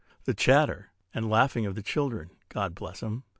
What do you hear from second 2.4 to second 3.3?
(God bless 'em!)